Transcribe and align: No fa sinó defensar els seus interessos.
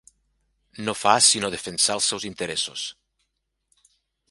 No 0.87 0.95
fa 0.99 1.13
sinó 1.25 1.51
defensar 1.57 1.99
els 1.99 2.09
seus 2.13 2.27
interessos. 2.31 2.89